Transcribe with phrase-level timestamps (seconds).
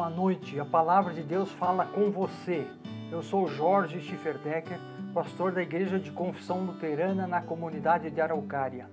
[0.00, 0.58] boa noite.
[0.58, 2.66] A palavra de Deus fala com você.
[3.12, 4.78] Eu sou Jorge Schifferdecker,
[5.12, 8.88] pastor da Igreja de Confissão Luterana na comunidade de Araucária.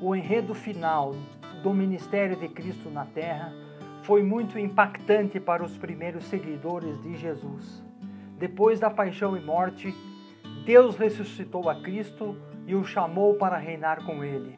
[0.00, 1.12] O enredo final
[1.60, 3.52] do ministério de Cristo na Terra
[4.04, 7.82] foi muito impactante para os primeiros seguidores de Jesus.
[8.38, 9.92] Depois da paixão e morte,
[10.64, 14.56] Deus ressuscitou a Cristo e o chamou para reinar com ele.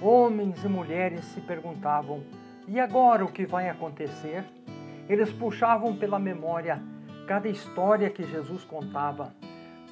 [0.00, 2.24] Homens e mulheres se perguntavam:
[2.66, 4.44] e agora o que vai acontecer?
[5.12, 6.80] Eles puxavam pela memória
[7.26, 9.34] cada história que Jesus contava,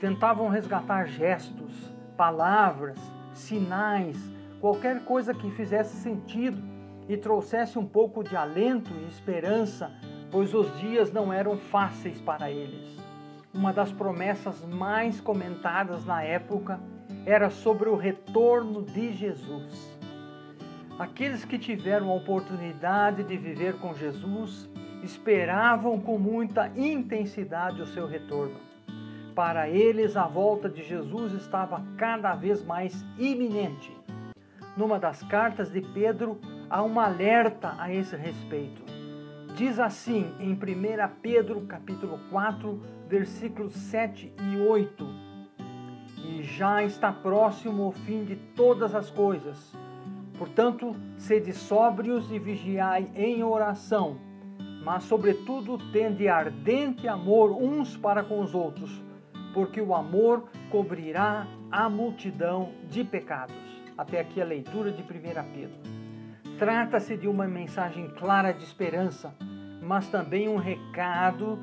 [0.00, 2.98] tentavam resgatar gestos, palavras,
[3.34, 4.16] sinais,
[4.62, 6.62] qualquer coisa que fizesse sentido
[7.06, 9.92] e trouxesse um pouco de alento e esperança,
[10.30, 12.98] pois os dias não eram fáceis para eles.
[13.52, 16.80] Uma das promessas mais comentadas na época
[17.26, 19.98] era sobre o retorno de Jesus.
[20.98, 24.66] Aqueles que tiveram a oportunidade de viver com Jesus
[25.02, 28.56] esperavam com muita intensidade o seu retorno.
[29.34, 33.96] Para eles, a volta de Jesus estava cada vez mais iminente.
[34.76, 38.82] Numa das cartas de Pedro, há um alerta a esse respeito.
[39.56, 40.58] Diz assim em 1
[41.22, 45.06] Pedro capítulo 4, versículos 7 e 8:
[46.24, 49.74] E já está próximo o fim de todas as coisas
[50.40, 54.16] Portanto, sede sóbrios e vigiai em oração,
[54.80, 58.90] mas, sobretudo, tende ardente amor uns para com os outros,
[59.52, 63.56] porque o amor cobrirá a multidão de pecados.
[63.96, 65.78] Até aqui a leitura de 1 Pedro.
[66.58, 69.34] Trata-se de uma mensagem clara de esperança,
[69.82, 71.58] mas também um recado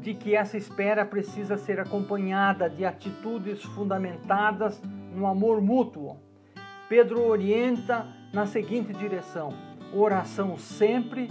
[0.00, 4.80] de que essa espera precisa ser acompanhada de atitudes fundamentadas
[5.14, 6.16] no amor mútuo
[6.90, 9.54] Pedro orienta na seguinte direção:
[9.94, 11.30] oração sempre,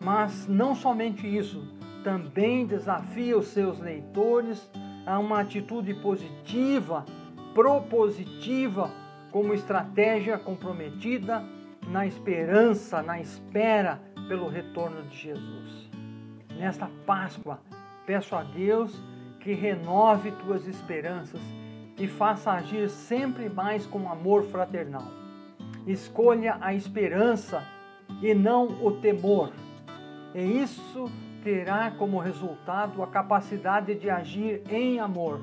[0.00, 1.62] mas não somente isso,
[2.04, 4.70] também desafia os seus leitores
[5.06, 7.04] a uma atitude positiva,
[7.54, 8.90] propositiva,
[9.30, 11.44] como estratégia comprometida
[11.88, 15.90] na esperança, na espera pelo retorno de Jesus.
[16.58, 17.60] Nesta Páscoa,
[18.06, 19.00] peço a Deus
[19.40, 21.40] que renove tuas esperanças
[21.98, 25.06] e faça agir sempre mais com amor fraternal.
[25.86, 27.62] Escolha a esperança
[28.20, 29.52] e não o temor.
[30.36, 31.10] E isso
[31.42, 35.40] terá como resultado a capacidade de agir em amor.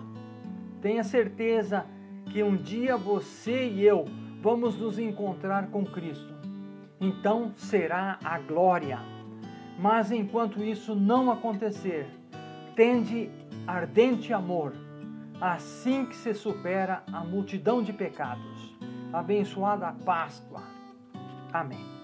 [0.83, 1.87] Tenha certeza
[2.31, 4.05] que um dia você e eu
[4.39, 6.31] vamos nos encontrar com Cristo.
[7.01, 8.99] Então será a glória.
[9.79, 12.05] Mas enquanto isso não acontecer,
[12.75, 13.31] tende
[13.65, 14.73] ardente amor
[15.41, 18.77] assim que se supera a multidão de pecados.
[19.11, 20.61] Abençoada Páscoa.
[21.51, 22.02] Amém.